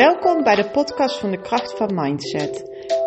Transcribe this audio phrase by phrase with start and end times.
[0.00, 2.56] Welkom bij de podcast van de kracht van mindset.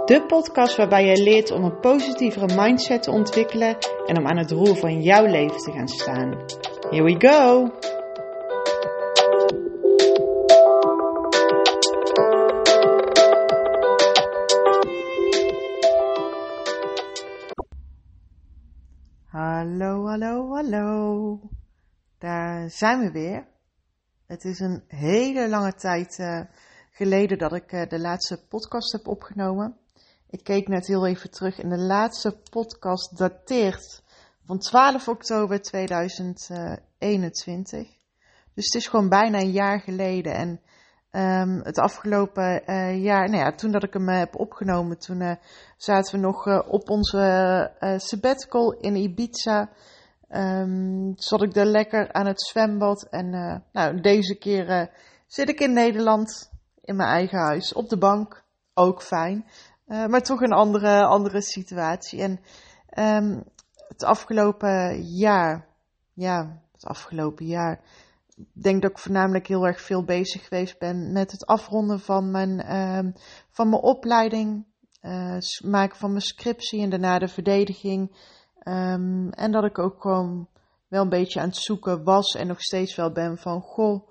[0.06, 4.52] De podcast waarbij je leert om een positievere mindset te ontwikkelen en om aan het
[4.52, 6.30] roer van jouw leven te gaan staan.
[6.90, 7.72] Here we go!
[19.26, 21.40] Hallo, hallo, hallo.
[22.18, 23.48] Daar zijn we weer.
[24.28, 26.42] Het is een hele lange tijd uh,
[26.96, 29.78] geleden dat ik uh, de laatste podcast heb opgenomen.
[30.30, 34.04] Ik keek net heel even terug en de laatste podcast dateert
[34.46, 37.88] van 12 oktober 2021.
[38.54, 40.34] Dus het is gewoon bijna een jaar geleden.
[40.34, 40.62] En
[41.42, 45.38] um, het afgelopen uh, jaar, nou ja, toen dat ik hem heb opgenomen, toen
[45.78, 49.70] zaten we nog op onze sabbatical in Ibiza.
[50.30, 53.08] Um, zat ik daar lekker aan het zwembad.
[53.10, 53.30] En
[53.72, 54.90] nou, deze keer
[55.28, 56.52] zit ik in Nederland,
[56.84, 58.44] in mijn eigen huis, op de bank.
[58.74, 59.46] Ook fijn.
[59.88, 62.22] Uh, maar toch een andere, andere situatie.
[62.22, 62.40] En
[63.26, 63.44] um,
[63.88, 65.68] het afgelopen jaar,
[66.14, 67.82] ja, het afgelopen jaar.
[68.36, 72.32] Ik denk dat ik voornamelijk heel erg veel bezig geweest ben met het afronden van
[72.32, 73.14] mijn, um,
[73.50, 74.66] van mijn opleiding.
[75.64, 78.16] maken van mijn scriptie en daarna de verdediging.
[78.64, 80.48] Um, en dat ik ook gewoon
[80.88, 84.08] wel een beetje aan het zoeken was en nog steeds wel ben van, goh,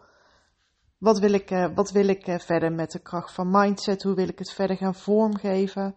[1.03, 4.03] wat wil ik, uh, wat wil ik uh, verder met de kracht van mindset?
[4.03, 5.95] Hoe wil ik het verder gaan vormgeven?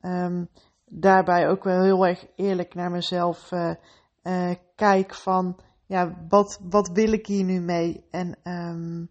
[0.00, 0.48] Um,
[0.84, 7.12] daarbij ook wel heel erg eerlijk naar mezelf uh, kijk van, ja, wat, wat wil
[7.12, 8.06] ik hier nu mee?
[8.10, 9.10] En um,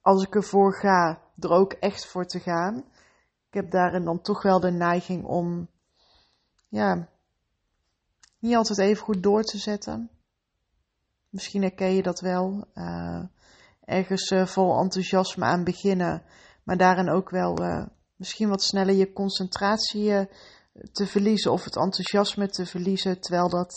[0.00, 2.76] als ik ervoor ga, er ook echt voor te gaan.
[3.48, 5.68] Ik heb daarin dan toch wel de neiging om,
[6.68, 7.08] ja,
[8.38, 10.10] niet altijd even goed door te zetten.
[11.28, 12.66] Misschien herken je dat wel.
[13.88, 16.22] Ergens uh, vol enthousiasme aan beginnen,
[16.64, 17.86] maar daarin ook wel uh,
[18.16, 20.28] misschien wat sneller je concentratie
[20.92, 23.76] te verliezen of het enthousiasme te verliezen, terwijl, dat,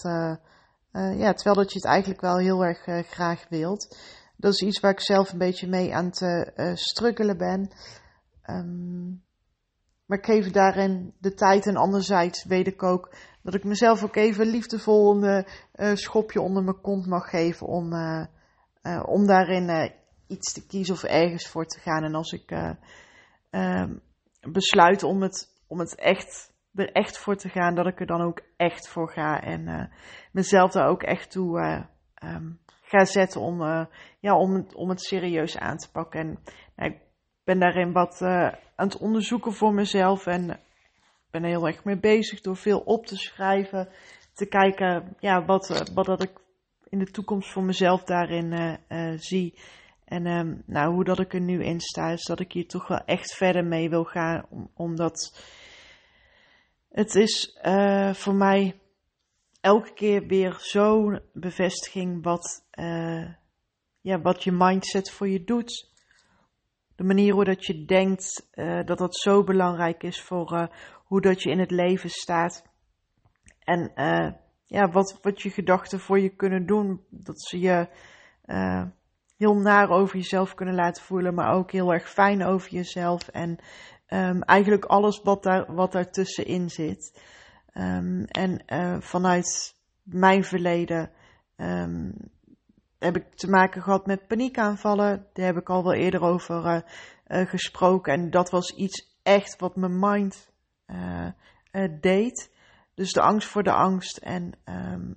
[0.91, 3.97] ja, terwijl dat je het eigenlijk wel heel erg graag wilt.
[4.37, 7.71] Dat is iets waar ik zelf een beetje mee aan te struggelen ben.
[8.49, 9.23] Um,
[10.05, 14.15] maar ik geef daarin de tijd en anderzijds weet ik ook dat ik mezelf ook
[14.15, 15.23] even liefdevol
[15.71, 17.93] een schopje onder mijn kont mag geven om,
[19.05, 19.93] om daarin
[20.31, 22.03] iets te kiezen of ergens voor te gaan.
[22.03, 22.51] En als ik
[23.49, 23.95] ehm,
[24.41, 28.21] besluit om het, om het echt, er echt voor te gaan, dat ik er dan
[28.21, 29.41] ook echt voor ga.
[29.41, 29.91] En
[30.31, 31.85] mezelf daar ook echt toe
[32.23, 33.61] um, ga zetten om,
[34.19, 36.19] ja, om, om het serieus aan te pakken.
[36.19, 36.39] En
[36.75, 36.99] nou, ik
[37.43, 40.59] ben daarin wat aan het onderzoeken voor mezelf en
[41.31, 43.89] ben er heel erg mee bezig door veel op te schrijven.
[44.33, 46.31] Te kijken ja, wat, eh, wat dat ik
[46.89, 48.79] in de toekomst voor mezelf daarin
[49.19, 49.59] zie.
[50.11, 52.87] En um, nou, hoe dat ik er nu in sta, is dat ik hier toch
[52.87, 54.45] wel echt verder mee wil gaan.
[54.49, 55.41] Om, omdat
[56.89, 58.79] het is uh, voor mij
[59.61, 62.65] elke keer weer zo'n bevestiging wat,
[64.01, 65.91] ja, wat je mindset voor je doet.
[66.95, 68.49] De manier hoe dat je denkt,
[68.85, 70.69] dat dat zo belangrijk is voor
[71.05, 72.63] hoe dat je in het leven staat.
[73.59, 73.91] En
[74.65, 77.05] ja, wat, wat je gedachten voor je kunnen doen.
[77.09, 77.87] Dat ze je
[79.41, 83.27] heel naar over jezelf kunnen laten voelen, maar ook heel erg fijn over jezelf.
[83.27, 83.57] En
[84.07, 87.21] um, eigenlijk alles wat, daar, wat daartussenin zit.
[87.73, 91.11] Um, en uh, vanuit mijn verleden
[91.57, 92.13] um,
[92.99, 95.27] heb ik te maken gehad met paniekaanvallen.
[95.33, 96.83] Daar heb ik al wel eerder over
[97.27, 98.13] gesproken.
[98.13, 100.51] En dat was iets echt wat mijn mind
[102.01, 102.51] deed.
[102.93, 104.53] Dus de angst voor de angst en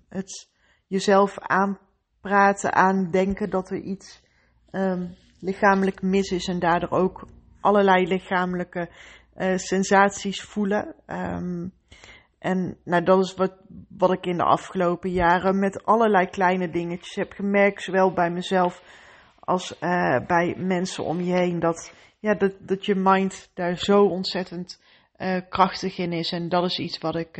[0.09, 0.49] het
[0.87, 1.39] jezelf
[2.25, 4.23] aanpraten, aandenken dat er iets
[4.71, 7.27] um, lichamelijk mis is en daardoor ook
[7.61, 8.89] allerlei lichamelijke
[9.37, 10.95] uh, sensaties voelen.
[11.07, 11.73] Um,
[12.39, 13.55] en nou, dat is wat,
[13.89, 18.83] wat ik in de afgelopen jaren met allerlei kleine dingetjes heb gemerkt, zowel bij mezelf
[19.41, 21.61] als uh, bij mensen om je heen.
[21.61, 24.83] Dat, ja, dat, dat je mind daar zo ontzettend
[25.19, 26.33] uh, krachtig in is.
[26.33, 27.37] En dat is iets wat ik,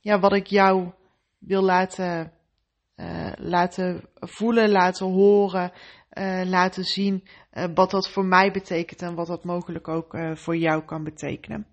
[0.00, 0.92] ja, wat ik jou
[1.38, 2.32] wil laten,
[3.36, 5.72] laten voelen, laten horen,
[6.44, 7.28] laten zien.
[7.74, 11.66] wat dat voor mij betekent en wat dat mogelijk ook voor jou kan betekenen.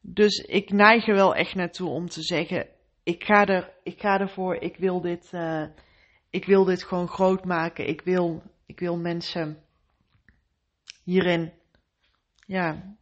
[0.00, 2.66] Dus ik neig er wel echt naartoe om te zeggen:
[3.02, 5.32] ik ga, er, ik ga ervoor, ik wil dit,
[6.30, 7.88] ik wil dit gewoon groot maken.
[7.88, 9.58] Ik wil, ik wil mensen
[11.04, 11.52] hierin
[12.46, 12.96] ja,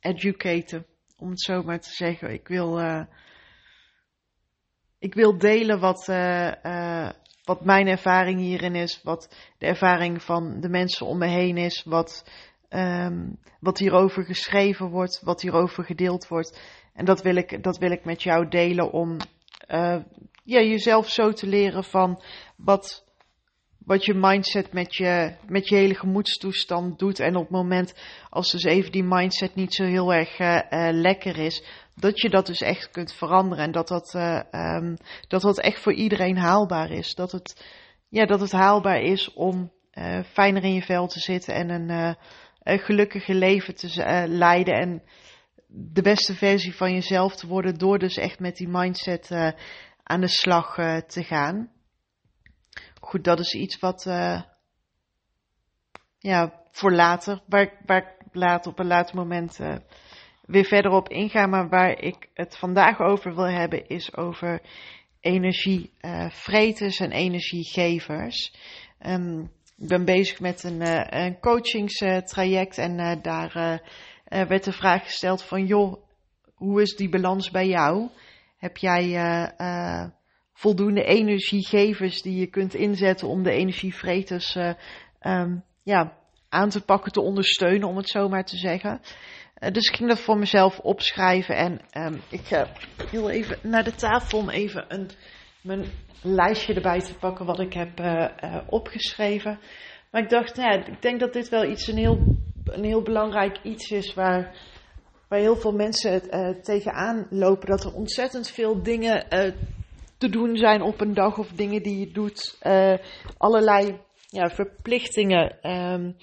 [0.00, 2.32] educaten, om het zo maar te zeggen.
[2.32, 3.04] Ik wil, uh,
[5.04, 7.08] ik wil delen wat, uh, uh,
[7.44, 11.82] wat mijn ervaring hierin is, wat de ervaring van de mensen om me heen is,
[11.84, 12.30] wat,
[12.70, 16.60] um, wat hierover geschreven wordt, wat hierover gedeeld wordt.
[16.94, 19.16] En dat wil ik, dat wil ik met jou delen om
[19.68, 19.96] uh,
[20.44, 22.22] ja, jezelf zo te leren van
[22.56, 23.04] wat,
[23.78, 27.20] wat je mindset met je, met je hele gemoedstoestand doet.
[27.20, 27.94] En op het moment
[28.30, 30.38] als dus even die mindset niet zo heel erg
[30.92, 33.64] lekker is, dat je dat dus echt kunt veranderen.
[33.64, 34.96] En dat dat, uh, um,
[35.28, 37.14] dat dat echt voor iedereen haalbaar is.
[37.14, 37.64] Dat het,
[38.08, 39.72] ja, dat het haalbaar is om
[40.32, 42.16] fijner in je vel te zitten en een,
[42.78, 44.74] gelukkige leven te leiden.
[44.74, 45.02] En
[45.66, 49.30] de beste versie van jezelf te worden door dus echt met die mindset
[50.02, 50.74] aan de slag
[51.06, 51.70] te gaan
[53.04, 54.42] goed, dat is iets wat, uh,
[56.18, 59.76] ja, voor later, waar, waar ik later op een later moment uh,
[60.46, 61.46] weer verder op inga.
[61.46, 64.60] Maar waar ik het vandaag over wil hebben, is over
[65.20, 68.54] energievreters uh, en energiegevers.
[69.06, 73.80] Um, ik ben bezig met een, uh, een coachingstraject en daar
[74.28, 76.02] werd de vraag gesteld van, joh,
[76.54, 78.08] hoe is die balans bij jou?
[78.58, 79.52] Heb jij
[80.52, 84.56] voldoende energiegevers die je kunt inzetten om de energievreters
[85.20, 86.18] um, ja,
[86.48, 89.00] aan te pakken, te ondersteunen, om het zo maar te zeggen.
[89.62, 92.62] Uh, dus ik ging dat voor mezelf opschrijven en um, ik uh,
[93.10, 95.10] wil even naar de tafel om even een,
[95.60, 95.84] mijn
[96.22, 98.00] lijstje erbij te pakken wat ik heb
[98.68, 99.58] opgeschreven.
[100.10, 102.18] Maar ik dacht, nou ja, ik denk dat dit wel iets, een heel,
[102.64, 104.56] een heel belangrijk iets is waar,
[105.28, 106.22] waar heel veel mensen
[106.62, 107.68] tegenaan lopen.
[107.68, 109.26] Dat er ontzettend veel dingen
[110.18, 112.58] te doen zijn op een dag of dingen die je doet.
[113.38, 114.00] Allerlei
[114.34, 116.16] ja, verplichtingen um,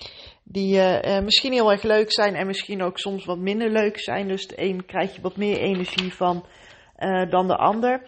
[0.43, 4.27] die uh, misschien heel erg leuk zijn en misschien ook soms wat minder leuk zijn.
[4.27, 6.45] Dus de een krijg je wat meer energie van
[7.29, 8.01] dan de ander.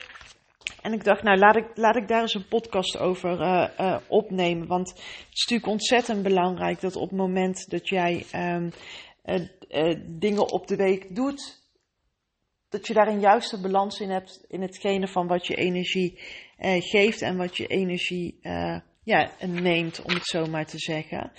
[0.82, 3.72] En ik dacht, nou laat ik, laat ik daar eens een podcast over
[4.08, 4.68] opnemen.
[4.68, 5.00] Want het
[5.32, 8.72] is natuurlijk ontzettend belangrijk dat op het moment dat jij um,
[10.20, 11.62] dingen op de week doet,
[12.70, 16.20] dat je daar een juiste balans in hebt in hetgene van wat je energie
[16.80, 21.32] geeft en wat je energie uh, ja, neemt, om het zo maar te zeggen.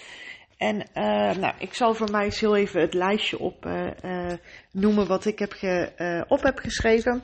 [0.56, 3.68] En uh, nou, ik zal voor mij eens heel even het lijstje op
[4.72, 7.22] noemen wat ik heb ge, op heb geschreven.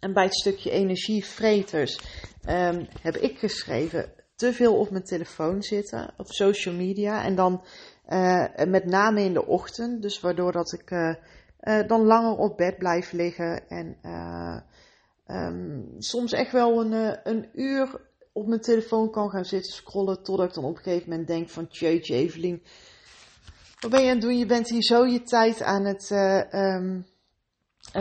[0.00, 2.00] En bij het stukje energievreters
[2.48, 7.24] um, heb ik geschreven te veel op mijn telefoon zitten, op social media.
[7.24, 7.64] En dan
[8.68, 11.16] met name in de ochtend, dus waardoor dat ik
[11.86, 13.68] dan langer op bed blijven liggen.
[13.68, 13.96] En
[15.26, 20.22] um, soms echt wel een, een uur op mijn telefoon kan gaan zitten scrollen.
[20.22, 22.62] Totdat ik dan op een gegeven moment denk van jeetje Evelien.
[23.80, 24.38] Wat ben je aan het doen?
[24.38, 26.10] Je bent hier zo je tijd aan het
[26.52, 27.06] um,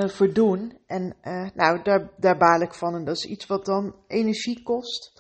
[0.10, 0.78] verdoen.
[0.86, 1.16] En
[1.54, 2.96] nou, daar, daar baal ik van.
[2.96, 5.18] En dat is iets wat dan energie kost.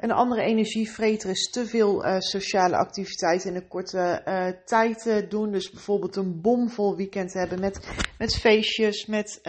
[0.00, 5.28] Een andere energievreter is te veel uh, sociale activiteiten in een korte uh, tijd uh,
[5.28, 5.52] doen.
[5.52, 7.88] Dus bijvoorbeeld een bomvol weekend hebben met,
[8.18, 9.40] met feestjes, met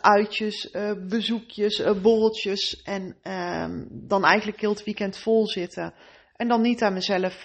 [0.00, 0.70] uitjes,
[1.08, 2.82] bezoekjes, borreltjes.
[2.82, 5.94] En ehm, dan eigenlijk heel het weekend vol zitten.
[6.36, 7.42] En dan niet aan mezelf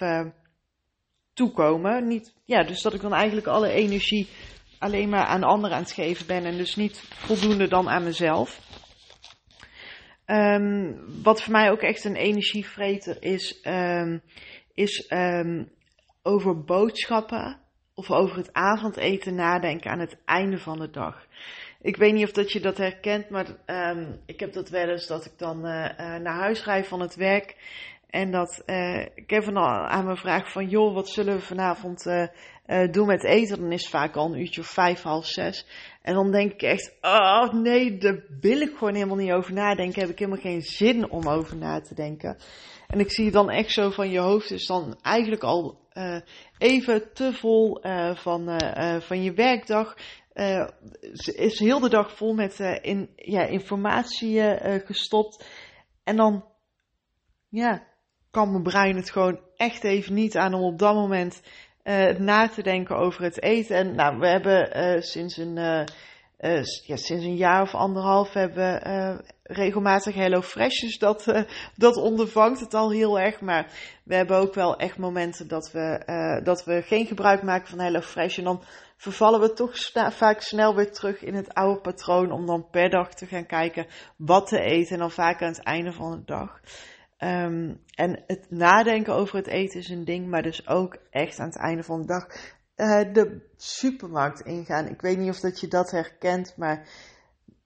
[1.34, 2.06] toekomen.
[2.06, 4.28] Niet, ja, dus dat ik dan eigenlijk alle energie
[4.78, 6.44] alleen maar aan anderen aan het geven ben.
[6.44, 8.60] En dus niet voldoende dan aan mezelf.
[10.26, 14.22] Um, wat voor mij ook echt een energievreter is, um,
[14.74, 15.12] is
[16.22, 17.60] over boodschappen
[17.94, 21.26] of over het avondeten nadenken aan het einde van de dag.
[21.84, 23.46] Ik weet niet of dat je dat herkent, maar
[24.26, 27.14] ik heb dat wel eens dat ik dan uh, uh, naar huis rijd van het
[27.14, 27.56] werk.
[28.10, 32.04] En dat uh, Kevin al aan me vraagt van, joh, wat zullen we vanavond
[32.90, 33.60] doen met eten?
[33.60, 35.66] Dan is het vaak al een uurtje of vijf, half zes.
[36.02, 40.00] En dan denk ik echt, oh nee, daar wil ik gewoon helemaal niet over nadenken.
[40.00, 42.36] Heb ik helemaal geen zin om over na te denken.
[42.86, 45.82] En ik zie dan echt zo van je hoofd is dan eigenlijk al
[46.58, 47.78] even te vol
[48.14, 48.60] van,
[49.00, 49.96] van je werkdag.
[51.34, 54.40] Is heel de dag vol met in, ja, informatie
[54.84, 55.44] gestopt.
[56.04, 56.44] En dan
[57.48, 57.82] ja,
[58.30, 61.42] kan mijn brein het gewoon echt even niet aan om op dat moment
[62.18, 63.76] na te denken over het eten.
[63.76, 65.54] En nou, we hebben sinds, een,
[66.84, 68.80] ja, sinds een jaar of anderhalf hebben
[69.42, 73.40] regelmatig Hello Fresh's dat, dat ondervangt het al heel erg.
[73.40, 73.66] Maar
[74.04, 78.00] we hebben ook wel echt momenten dat we, dat we geen gebruik maken van Hello
[78.00, 78.38] Fresh.
[78.38, 78.62] En dan
[78.96, 79.72] vervallen we toch
[80.12, 83.86] vaak snel weer terug in het oude patroon om dan per dag te gaan kijken
[84.16, 84.92] wat te eten.
[84.92, 86.60] En dan vaak aan het einde van de dag.
[87.18, 91.46] Um, en het nadenken over het eten is een ding, maar dus ook echt aan
[91.46, 92.26] het einde van de dag
[92.76, 94.88] uh, de supermarkt ingaan.
[94.88, 96.88] Ik weet niet of dat je dat herkent, maar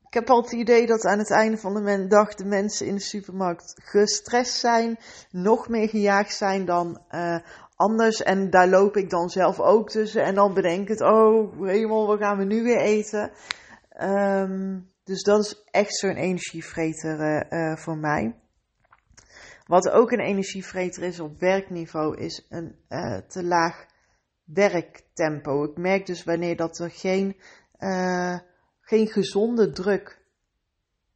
[0.07, 2.95] ik heb al het idee dat aan het einde van de dag de mensen in
[2.95, 4.99] de supermarkt gestrest zijn,
[5.31, 7.39] nog meer gejaagd zijn dan uh,
[7.79, 8.23] anders.
[8.23, 10.25] En daar loop ik dan zelf ook tussen.
[10.25, 13.31] En dan bedenk ik, oh hemel, wat gaan we nu weer eten?
[14.01, 18.35] Um, dus dat is echt zo'n energievreter uh, voor mij.
[19.67, 23.87] Wat ook een energievreter is op werkniveau, is een uh, te laag
[24.45, 25.65] werktempo.
[25.65, 27.37] Ik merk dus wanneer dat er geen,
[28.81, 30.23] geen gezonde druk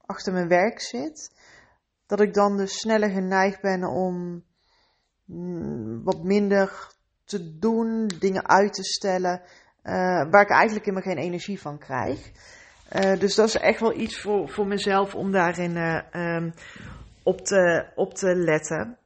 [0.00, 1.32] achter mijn werk zit,
[2.06, 4.44] dat ik dan dus sneller geneigd ben om
[6.04, 6.90] wat minder
[7.24, 9.40] te doen, dingen uit te stellen,
[9.84, 12.30] uh, waar ik eigenlijk helemaal geen energie van krijg.
[12.92, 15.76] Uh, dus dat is echt wel iets voor, voor mezelf om daarin
[16.16, 16.52] um,
[17.22, 18.98] op, te, op te letten.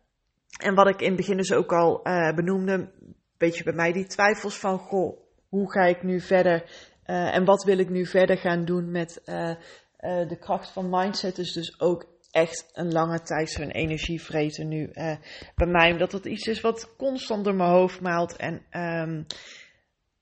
[0.58, 2.00] En wat ik in het begin dus ook al
[2.34, 2.90] benoemde,
[3.38, 5.18] weet je bij mij die twijfels van, goh,
[5.48, 6.64] hoe ga ik nu verder
[7.04, 9.20] en wat wil ik nu verder gaan doen met
[10.28, 11.36] de kracht van mindset.
[11.36, 14.90] Dus dus ook echt een lange tijd zo'n energievreten nu
[15.54, 15.92] bij mij.
[15.92, 18.62] Omdat dat iets is wat constant door mijn hoofd maalt en...
[18.70, 19.26] Um,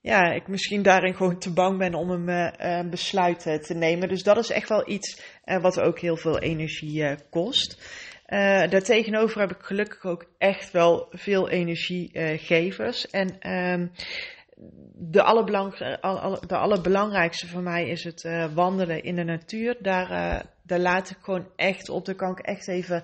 [0.01, 4.09] ja, ik misschien daarin gewoon te bang ben om een uh, besluit te nemen.
[4.09, 5.21] Dus dat is echt wel iets
[5.61, 7.81] wat ook heel veel energie kost.
[8.69, 13.09] daartegenover heb ik gelukkig ook echt wel veel energiegevers.
[13.09, 13.87] En ehm,
[14.93, 15.75] de, allerbelang,
[16.47, 19.77] de allerbelangrijkste voor mij is het wandelen in de natuur.
[19.81, 20.09] Daar,
[20.63, 22.05] daar laat ik gewoon echt op.
[22.05, 23.03] Daar kan ik echt even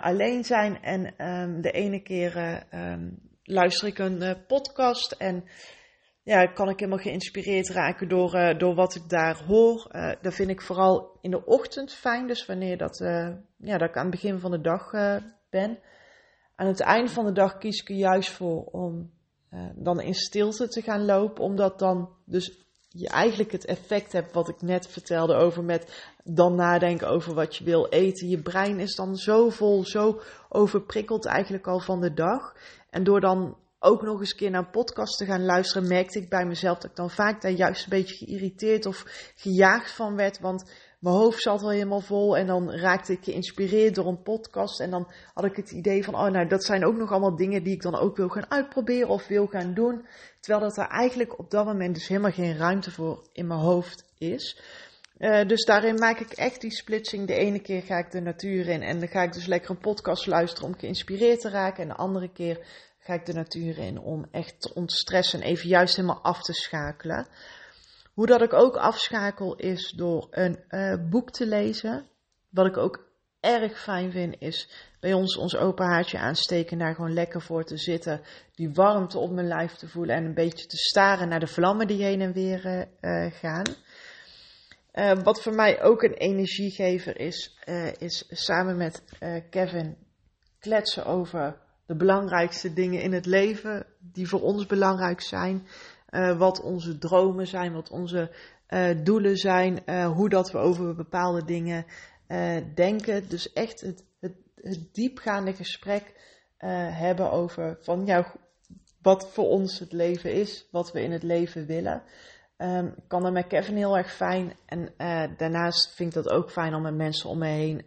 [0.00, 0.82] alleen zijn.
[0.82, 5.44] En um, de ene keer um, luister ik een podcast en
[6.22, 9.86] ja, kan ik helemaal geïnspireerd raken door, door wat ik daar hoor.
[10.20, 12.26] Dat vind ik vooral in de ochtend fijn.
[12.26, 12.98] Dus wanneer dat,
[13.56, 14.90] ja, dat ik aan het begin van de dag
[15.50, 15.78] ben.
[16.54, 19.10] Aan het eind van de dag kies ik er juist voor om
[19.74, 21.44] dan in stilte te gaan lopen.
[21.44, 26.54] Omdat dan dus je eigenlijk het effect hebt wat ik net vertelde over met dan
[26.54, 28.28] nadenken over wat je wil eten.
[28.28, 32.56] Je brein is dan zo vol, zo overprikkeld eigenlijk al van de dag.
[32.90, 36.18] En door dan ook nog eens een keer naar een podcast te gaan luisteren, merkte
[36.18, 39.04] ik bij mezelf dat ik dan vaak daar juist een beetje geïrriteerd of
[39.36, 40.40] gejaagd van werd.
[40.40, 44.80] Want mijn hoofd zat al helemaal vol en dan raakte ik geïnspireerd door een podcast.
[44.80, 47.62] En dan had ik het idee van, oh nou, dat zijn ook nog allemaal dingen
[47.62, 50.06] die ik dan ook wil gaan uitproberen of wil gaan doen.
[50.40, 54.04] Terwijl dat er eigenlijk op dat moment dus helemaal geen ruimte voor in mijn hoofd
[54.18, 54.60] is.
[55.18, 57.26] Uh, dus daarin maak ik echt die splitsing.
[57.26, 59.78] De ene keer ga ik de natuur in en dan ga ik dus lekker een
[59.78, 61.82] podcast luisteren om geïnspireerd te raken.
[61.82, 62.66] En de andere keer
[62.98, 66.52] ga ik de natuur in om echt te ontstressen en even juist helemaal af te
[66.52, 67.26] schakelen.
[68.18, 72.06] Hoe dat ik ook afschakel is door een uh, boek te lezen.
[72.50, 73.06] Wat ik ook
[73.40, 74.70] erg fijn vind is
[75.00, 78.20] bij ons ons open haartje aansteken, daar gewoon lekker voor te zitten,
[78.54, 81.86] die warmte op mijn lijf te voelen en een beetje te staren naar de vlammen
[81.86, 83.66] die heen en weer uh, gaan.
[84.94, 87.58] Uh, wat voor mij ook een energiegever is,
[87.98, 89.02] is samen met
[89.50, 89.96] Kevin
[90.58, 95.66] kletsen over de belangrijkste dingen in het leven die voor ons belangrijk zijn.
[96.10, 98.30] Uh, wat onze dromen zijn, wat onze
[98.68, 101.86] uh, doelen zijn, uh, hoe dat we over bepaalde dingen
[102.74, 103.28] denken.
[103.28, 104.34] Dus echt het, het,
[104.92, 106.14] diepgaande gesprek
[106.92, 108.34] hebben over van ja,
[109.02, 112.02] wat voor ons het leven is, wat we in het leven willen.
[112.96, 114.56] Ik kan dat met Kevin heel erg fijn.
[114.66, 114.92] En
[115.36, 117.84] daarnaast vind ik dat ook fijn om met mensen om me heen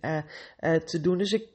[0.85, 1.17] te doen.
[1.17, 1.47] Dus ik,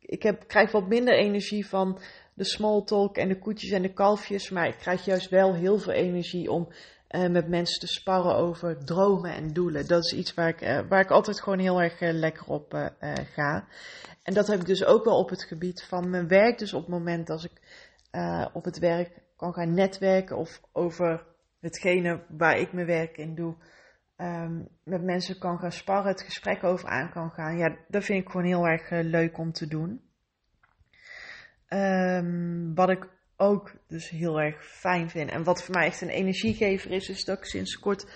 [0.00, 1.98] ik heb, krijg wat minder energie van
[2.34, 4.50] de small talk en de koetjes en de kalfjes.
[4.50, 6.68] Maar ik krijg juist wel heel veel energie om
[7.10, 9.86] uh, met mensen te sparren over dromen en doelen.
[9.86, 12.92] Dat is iets waar ik, uh, waar ik altijd gewoon heel erg uh, lekker op
[13.34, 13.66] ga.
[14.22, 16.58] En dat heb ik dus ook wel op het gebied van mijn werk.
[16.58, 17.60] Dus op het moment dat ik
[18.52, 21.24] op het werk kan gaan netwerken of over
[21.60, 23.56] hetgene waar ik mijn werk in doe
[24.22, 27.56] um, met mensen kan gaan sparren, het gesprek over aan kan gaan.
[27.56, 30.00] Ja, dat vind ik gewoon heel erg leuk om te doen.
[31.74, 36.08] Um, wat ik ook dus heel erg fijn vind en wat voor mij echt een
[36.08, 38.06] energiegever is, is dat ik sinds kort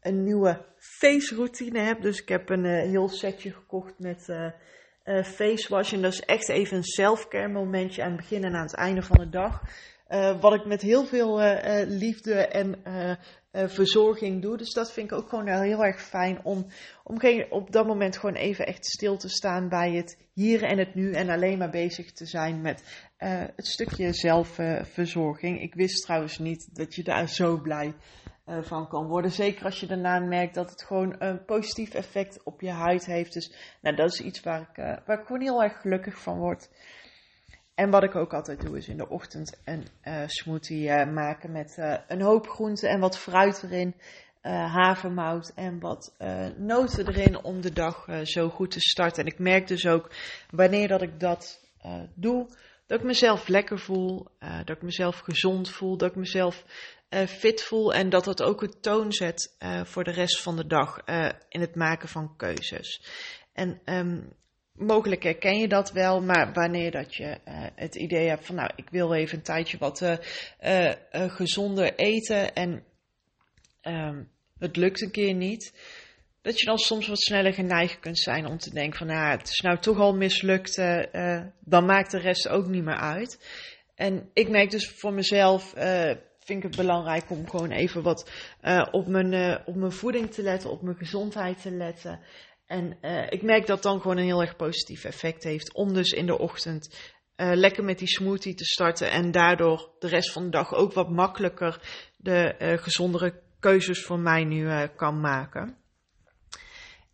[0.00, 2.02] een nieuwe face routine heb.
[2.02, 4.50] Dus ik heb een uh, heel setje gekocht met uh,
[5.04, 5.92] uh, face wash.
[5.92, 9.02] En dat is echt even een self-care momentje aan het begin en aan het einde
[9.02, 9.62] van de dag.
[10.40, 11.38] Wat ik met heel veel
[11.86, 12.82] liefde en
[13.64, 14.56] verzorging doe.
[14.56, 16.66] Dus dat vind ik ook gewoon heel erg fijn om,
[17.04, 17.16] om
[17.50, 21.12] op dat moment gewoon even echt stil te staan bij het hier en het nu.
[21.12, 23.06] En alleen maar bezig te zijn met
[23.56, 25.60] het stukje zelfverzorging.
[25.60, 27.94] ik wist trouwens niet dat je daar zo blij
[28.62, 29.30] van kan worden.
[29.30, 33.32] Zeker als je daarna merkt dat het gewoon een positief effect op je huid heeft.
[33.32, 36.68] Dus nou, dat is iets waar ik, waar ik gewoon heel erg gelukkig van word.
[37.76, 41.52] En wat ik ook altijd doe, is in de ochtend een uh, smoothie uh, maken
[41.52, 43.94] met uh, een hoop groenten en wat fruit erin.
[44.42, 46.16] havermout en wat
[46.56, 49.24] noten erin om de dag zo goed te starten.
[49.24, 50.10] En ik merk dus ook
[50.50, 51.60] wanneer dat ik dat
[52.14, 52.48] doe,
[52.86, 54.26] dat ik mezelf lekker voel,
[54.64, 56.64] dat ik mezelf gezond voel, dat ik mezelf
[57.26, 61.02] fit voel en dat dat ook een toon zet voor de rest van de dag
[61.48, 63.06] in het maken van keuzes.
[63.52, 64.32] En um,
[64.78, 67.38] mogelijk herken je dat wel, maar wanneer dat je
[67.74, 70.18] het idee hebt van nou, ik wil even een tijdje wat
[71.10, 72.84] gezonder eten en
[73.82, 75.74] um, het lukt een keer niet,
[76.42, 79.48] dat je dan soms wat sneller geneigd kunt zijn om te denken van, nou, het
[79.48, 80.76] is nou toch al mislukt,
[81.60, 83.46] dan maakt de rest ook niet meer uit.
[83.94, 85.72] En ik merk dus voor mezelf,
[86.38, 88.30] vind ik het belangrijk om gewoon even wat
[88.90, 92.20] op, mijn, op mijn voeding te letten, op mijn gezondheid te letten.
[92.66, 96.26] En ik merk dat dan gewoon een heel erg positief effect heeft om dus in
[96.26, 100.74] de ochtend lekker met die smoothie te starten en daardoor de rest van de dag
[100.74, 101.80] ook wat makkelijker
[102.16, 105.76] de gezondere keuzes voor mij nu kan maken.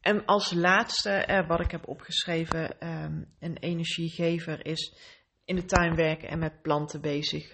[0.01, 4.95] En als laatste, wat ik heb opgeschreven, um, een energiegever is
[5.45, 7.51] in de tuin werken en met planten bezig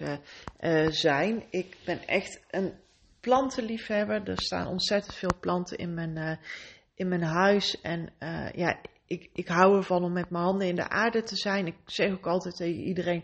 [0.89, 1.45] zijn.
[1.49, 2.73] Ik ben echt een
[3.19, 4.29] plantenliefhebber.
[4.29, 6.39] Er staan ontzettend veel planten in mijn,
[6.99, 7.81] in mijn huis.
[7.81, 8.13] En
[8.55, 11.67] ja, ik, ik hou ervan om met mijn handen in de aarde te zijn.
[11.67, 13.23] Ik zeg ook altijd tegen iedereen,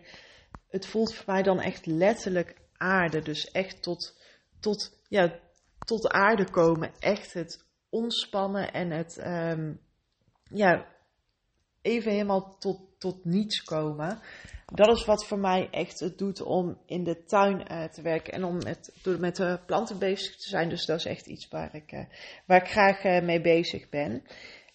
[0.68, 3.22] het voelt voor mij dan echt letterlijk aarde.
[3.22, 4.20] Dus echt tot,
[4.60, 5.40] tot ja,
[5.80, 6.92] tot aarde komen.
[7.00, 9.80] Echt het ontspannen en het um,
[10.44, 10.88] ja,
[11.82, 14.20] even helemaal tot, tot niets komen.
[14.66, 18.34] Dat is wat voor mij echt het doet om in de tuin uh, te werken
[18.34, 20.70] en om met, door met de planten bezig te zijn.
[20.70, 22.06] Dus dat is echt iets waar ik, uh,
[22.46, 24.24] waar ik graag uh, mee bezig ben.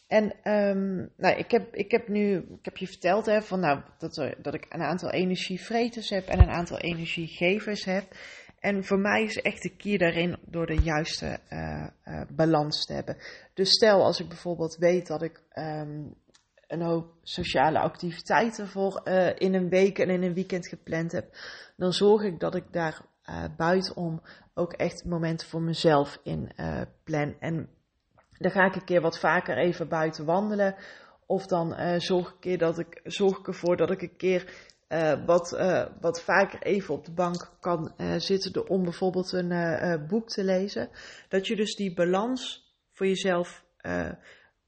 [0.07, 3.81] En um, nou, ik, heb, ik heb nu, ik heb je verteld hè, van, nou,
[3.99, 8.05] dat, dat ik een aantal energievreters heb en een aantal energiegevers heb.
[8.59, 11.39] En voor mij is echt de key daarin door de juiste
[12.29, 13.17] balans te hebben.
[13.55, 16.15] Dus stel als ik bijvoorbeeld weet dat ik um,
[16.71, 21.37] een hoop sociale activiteiten voor uh, in een week en in een weekend gepland heb,
[21.77, 23.09] dan zorg ik dat ik daar
[23.57, 24.23] buitenom
[24.55, 26.53] ook echt momenten voor mezelf in
[27.05, 27.37] plan.
[27.41, 27.69] En
[28.39, 30.77] dan ga ik een keer wat vaker even buiten wandelen.
[31.27, 35.25] Of dan zorg ik, keer dat ik, zorg ik ervoor dat ik een keer uh,
[35.27, 40.29] wat, uh, wat vaker even op de bank kan uh, zitten om bijvoorbeeld een boek
[40.29, 40.89] te lezen.
[41.29, 43.65] Dat je dus die balans voor jezelf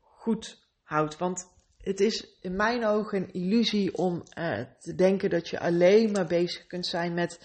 [0.00, 1.18] goed houdt.
[1.18, 1.51] Want
[1.82, 4.22] het is in mijn ogen een illusie om
[4.78, 7.40] te denken dat je alleen maar bezig kunt zijn met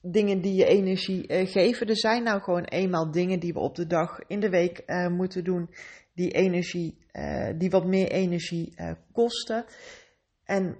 [0.00, 1.86] dingen die je energie geven.
[1.86, 5.44] Er zijn nou gewoon eenmaal dingen die we op de dag in de week moeten
[5.44, 5.70] doen
[6.14, 6.98] die energie,
[7.58, 8.74] die wat meer energie
[9.12, 9.64] kosten.
[10.44, 10.76] En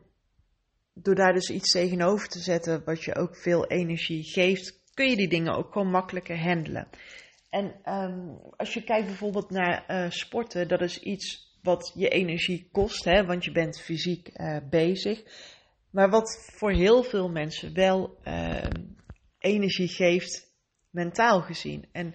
[0.94, 5.16] door daar dus iets tegenover te zetten wat je ook veel energie geeft, kun je
[5.16, 6.88] die dingen ook gewoon makkelijker handelen.
[7.50, 13.04] En um, als je kijkt bijvoorbeeld naar sporten, dat is iets wat je energie kost,
[13.04, 15.22] hè, want je bent fysiek uh, bezig.
[15.90, 18.64] Maar wat voor heel veel mensen wel uh,
[19.38, 20.54] energie geeft,
[20.90, 21.84] mentaal gezien.
[21.92, 22.14] En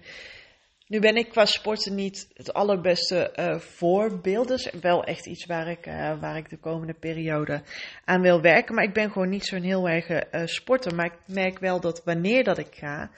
[0.86, 4.48] nu ben ik qua sporten niet het allerbeste uh, voorbeeld.
[4.48, 7.62] Dus wel echt iets waar ik, uh, waar ik de komende periode
[8.04, 8.74] aan wil werken.
[8.74, 10.94] Maar ik ben gewoon niet zo'n heel erg uh, sporter.
[10.94, 13.10] Maar ik merk wel dat wanneer dat ik ga,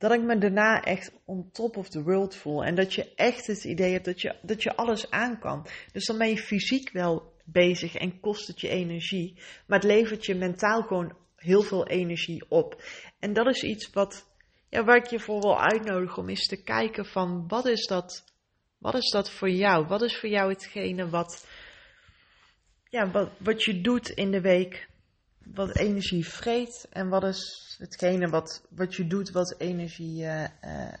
[0.00, 2.64] dat ik me daarna echt on top of the world voel.
[2.64, 5.66] En dat je echt het idee hebt dat je, dat je alles aan kan.
[5.92, 9.38] Dus dan ben je fysiek wel bezig en kost het je energie.
[9.66, 12.82] Maar het levert je mentaal gewoon heel veel energie op.
[13.18, 14.28] En dat is iets wat
[14.68, 18.24] ja, waar ik je voor wil uitnodigen om eens te kijken van wat is dat,
[18.78, 19.86] wat is dat voor jou?
[19.86, 21.46] Wat is voor jou hetgene wat,
[22.88, 24.89] ja, wat, wat je doet in de week,
[25.54, 30.92] wat energie vreet en wat is hetgene wat, wat je doet wat energie, uh, uh,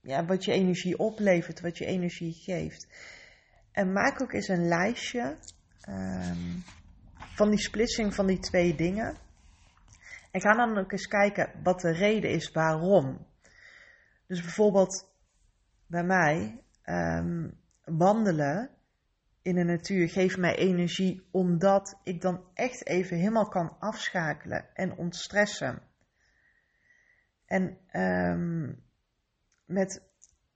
[0.00, 2.86] ja, wat je energie oplevert, wat je energie geeft.
[3.72, 5.36] En maak ook eens een lijstje
[5.88, 6.62] um,
[7.34, 9.16] van die splitsing van die twee dingen.
[10.30, 13.26] En ga dan ook eens kijken wat de reden is waarom.
[14.26, 15.10] Dus bijvoorbeeld
[15.86, 18.70] bij mij, um, wandelen
[19.42, 24.96] in de natuur geeft mij energie omdat ik dan echt even helemaal kan afschakelen en
[24.96, 25.82] ontstressen.
[27.46, 28.82] En um,
[29.64, 30.02] met,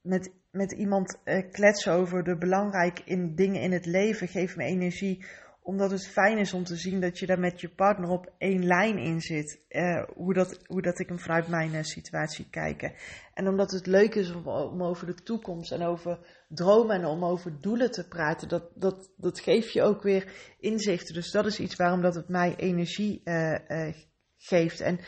[0.02, 4.64] met, met iemand uh, kletsen over de belangrijke in, dingen in het leven geeft me
[4.64, 5.26] energie
[5.66, 8.66] omdat het fijn is om te zien dat je daar met je partner op één
[8.66, 9.64] lijn in zit.
[9.68, 12.92] Uh, hoe, dat, hoe dat ik hem vanuit mijn uh, situatie kijk.
[13.34, 17.24] En omdat het leuk is om, om, over de toekomst en over dromen en om
[17.24, 18.48] over doelen te praten.
[18.48, 21.14] Dat, dat, dat geeft je ook weer inzichten.
[21.14, 23.92] Dus dat is iets waarom dat het mij energie uh,
[24.36, 24.80] geeft.
[24.80, 25.00] En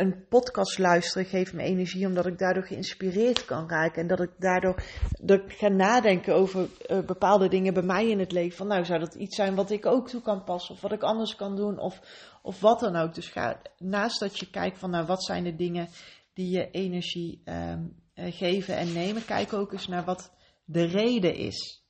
[0.00, 4.02] een podcast luisteren geeft me energie, omdat ik daardoor geïnspireerd kan raken.
[4.02, 4.82] En dat ik daardoor
[5.20, 8.56] dat ga nadenken over uh, bepaalde dingen bij mij in het leven.
[8.56, 11.02] Van nou, zou dat iets zijn wat ik ook toe kan passen, of wat ik
[11.02, 12.00] anders kan doen, of,
[12.42, 13.14] of wat dan ook.
[13.14, 15.88] Dus ga, naast dat je kijkt van nou, wat zijn de dingen
[16.34, 20.32] die je energie um, uh, geven en nemen, kijk ook eens naar wat
[20.64, 21.84] de reden is.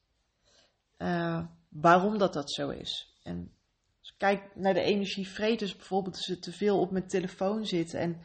[0.99, 3.18] Uh, waarom dat dat zo is.
[3.23, 3.53] En
[4.20, 8.20] kijk naar de energievreters bijvoorbeeld, als ze te veel op mijn telefoon zitten en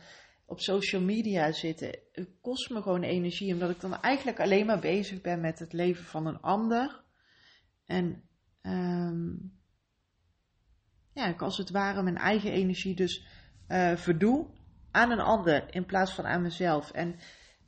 [0.46, 2.00] op social media zitten.
[2.12, 5.74] Het kost me gewoon energie, omdat ik dan eigenlijk alleen maar bezig ben met het
[5.74, 7.04] leven van een ander.
[7.86, 8.24] En
[8.62, 9.54] um,
[11.14, 13.26] ja, ik als het ware mijn eigen energie dus
[13.68, 14.48] uh, verdoe
[14.92, 16.92] aan een ander in plaats van aan mezelf.
[16.92, 17.16] En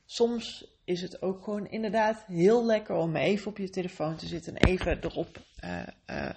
[0.04, 4.56] soms is het ook gewoon inderdaad heel lekker om even op je telefoon te zitten
[4.56, 6.30] en even erop uh, uh,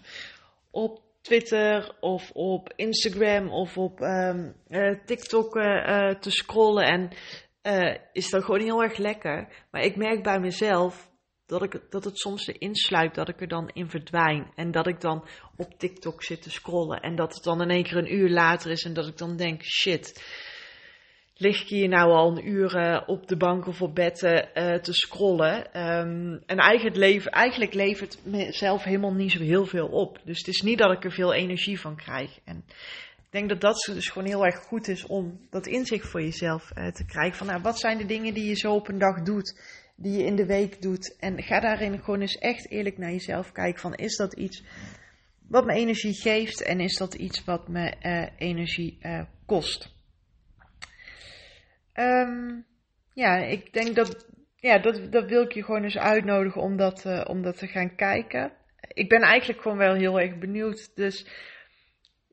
[0.70, 6.84] op Twitter of op Instagram of op um, uh, TikTok uh, te scrollen.
[6.84, 7.10] En
[8.12, 9.48] is dat gewoon heel erg lekker.
[9.72, 11.12] Maar ik merk bij mezelf
[11.46, 14.52] dat, ik, dat het soms erin sluit dat ik er dan in verdwijn.
[14.56, 17.00] En dat ik dan op TikTok zit te scrollen.
[17.00, 19.38] En dat het dan in één keer een uur later is en dat ik dan
[19.38, 20.24] denk, shit
[21.42, 24.74] lig ik hier nou al een uur uh, op de bank of op bed uh,
[24.74, 25.58] te scrollen.
[25.58, 30.20] Um, en eigenlijk, leven, eigenlijk levert mezelf helemaal niet zo heel veel op.
[30.26, 32.40] Dus het is niet dat ik er veel energie van krijg.
[32.44, 32.64] En
[33.18, 36.72] ik denk dat dat dus gewoon heel erg goed is om dat inzicht voor jezelf
[36.94, 37.38] te krijgen.
[37.38, 39.60] Van nou, wat zijn de dingen die je zo op een dag doet,
[39.96, 41.16] die je in de week doet.
[41.20, 44.64] En ga daarin gewoon eens echt eerlijk naar jezelf kijken van is dat iets
[45.48, 47.96] wat me energie geeft en is dat iets wat me
[48.38, 48.98] energie
[49.46, 50.00] kost.
[51.96, 52.66] Um,
[53.14, 54.26] ja, ik denk dat,
[54.56, 57.68] ja, dat, dat wil ik je gewoon eens uitnodigen om dat, uh, om dat te
[57.68, 58.52] gaan kijken.
[58.88, 60.96] Ik ben eigenlijk gewoon wel heel erg benieuwd.
[60.96, 61.28] Dus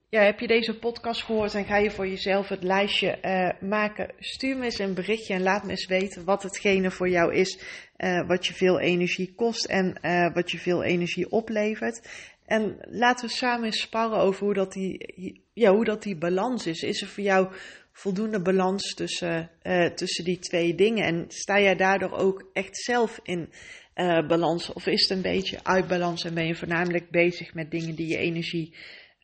[0.08, 4.14] ja, heb je deze podcast gehoord en ga je voor jezelf het lijstje uh, maken?
[4.18, 7.60] Stuur me eens een berichtje en laat me eens weten wat hetgene voor jou is
[7.96, 10.00] uh, wat je veel energie kost en
[10.34, 12.08] wat je veel energie oplevert.
[12.46, 16.66] En laten we samen eens sparren over hoe dat die, ja, hoe dat die balans
[16.66, 16.82] is.
[16.82, 17.52] Is er voor jou
[17.98, 21.04] voldoende balans tussen, uh, tussen die twee dingen?
[21.04, 23.52] En sta jij daardoor ook echt zelf in
[23.94, 24.72] uh, balans?
[24.72, 28.06] Of is het een beetje uit balans en ben je voornamelijk bezig met dingen die
[28.06, 28.74] je energie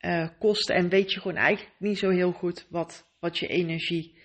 [0.00, 0.74] uh, kosten?
[0.74, 4.22] En weet je gewoon eigenlijk niet zo heel goed wat, wat je energie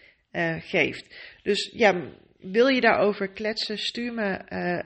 [0.60, 1.16] geeft?
[1.44, 2.02] Dus ja,
[2.38, 3.78] wil je daarover kletsen?
[3.78, 4.42] Stuur me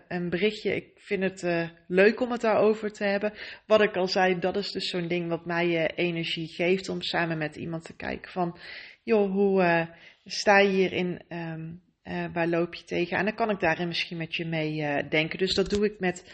[0.08, 0.76] een berichtje.
[0.76, 3.34] Ik vind het leuk om het daarover te hebben.
[3.68, 7.38] Wat ik al zei, dat is dus zo'n ding wat mij energie geeft om samen
[7.38, 8.58] met iemand te kijken van
[9.04, 9.86] joh, hoe uh,
[10.26, 11.22] sta je hierin?
[11.30, 13.18] Um, uh, waar loop je tegen?
[13.18, 15.38] En dan kan ik daarin misschien met je mee uh, denken.
[15.38, 16.26] Dus dat doe ik met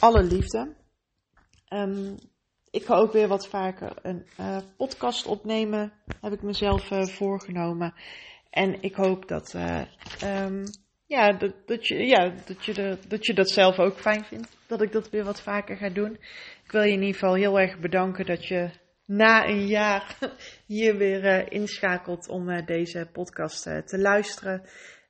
[0.00, 0.74] alle liefde.
[1.68, 2.16] Um,
[2.70, 4.24] ik ga ook weer wat vaker een
[4.76, 5.92] podcast opnemen.
[6.20, 7.94] Heb ik mezelf voorgenomen.
[8.50, 9.54] En ik hoop dat,
[10.24, 10.64] um,
[11.06, 14.56] ja, dat, dat, je, ja, dat, je dat je dat zelf ook fijn vindt.
[14.66, 16.12] Dat ik dat weer wat vaker ga doen.
[16.64, 18.70] Ik wil je in ieder geval heel erg bedanken dat je
[19.04, 20.18] na een jaar
[20.66, 24.62] hier weer uh, inschakelt om uh, deze podcast uh, te luisteren.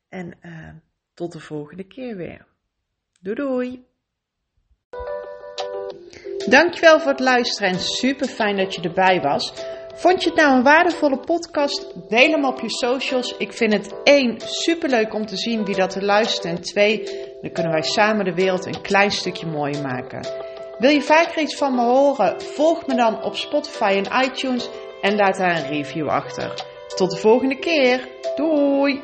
[0.08, 0.38] En
[1.14, 2.46] tot de volgende keer weer.
[3.20, 3.86] Doei doei!
[6.48, 9.52] Dankjewel voor het luisteren en super fijn dat je erbij was.
[9.94, 12.08] Vond je het nou een waardevolle podcast?
[12.08, 13.36] Deel hem op je socials.
[13.36, 16.44] Ik vind het één super leuk om te zien wie dat er luistert.
[16.44, 17.04] En twee,
[17.40, 20.53] dan kunnen wij samen de wereld een klein stukje mooier maken.
[20.78, 22.42] Wil je vaker iets van me horen?
[22.42, 24.68] Volg me dan op Spotify en iTunes
[25.00, 26.54] en laat daar een review achter.
[26.94, 28.08] Tot de volgende keer.
[28.34, 29.02] Doei!